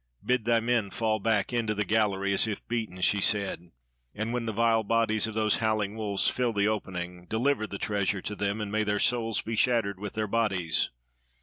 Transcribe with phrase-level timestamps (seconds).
[0.25, 3.69] "Bid thy men fall back into the gallery as if beaten," she said.
[4.15, 8.21] "And when the vile bodies of those howling wolves fill the opening, deliver the treasure
[8.23, 10.89] to them, and may their souls be shattered with their bodies!